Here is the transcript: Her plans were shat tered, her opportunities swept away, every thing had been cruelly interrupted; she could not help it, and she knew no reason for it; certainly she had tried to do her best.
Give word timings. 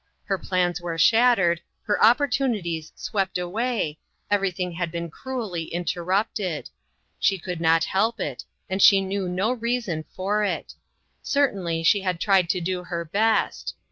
Her 0.23 0.39
plans 0.39 0.81
were 0.81 0.97
shat 0.97 1.37
tered, 1.37 1.59
her 1.83 2.03
opportunities 2.03 2.91
swept 2.95 3.37
away, 3.37 3.99
every 4.31 4.49
thing 4.49 4.71
had 4.71 4.91
been 4.91 5.11
cruelly 5.11 5.65
interrupted; 5.65 6.71
she 7.19 7.37
could 7.37 7.61
not 7.61 7.83
help 7.83 8.19
it, 8.19 8.43
and 8.67 8.81
she 8.81 8.99
knew 8.99 9.29
no 9.29 9.51
reason 9.51 10.03
for 10.15 10.43
it; 10.43 10.73
certainly 11.21 11.83
she 11.83 12.01
had 12.01 12.19
tried 12.19 12.49
to 12.49 12.59
do 12.59 12.85
her 12.85 13.05
best. 13.05 13.75